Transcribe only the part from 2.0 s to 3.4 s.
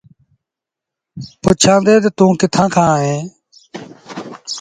تا، توٚنٚ ڪِٿآنٚ کآݩ اهينٚ؟